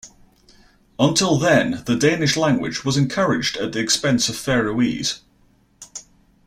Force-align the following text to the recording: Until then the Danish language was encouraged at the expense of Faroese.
Until 0.97 1.37
then 1.37 1.83
the 1.85 1.95
Danish 1.95 2.35
language 2.35 2.83
was 2.83 2.97
encouraged 2.97 3.55
at 3.57 3.73
the 3.73 3.81
expense 3.81 4.29
of 4.29 4.35
Faroese. 4.35 5.21